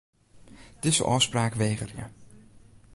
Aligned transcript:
Dizze 0.79 1.03
ôfspraak 1.13 1.53
wegerje. 1.61 2.05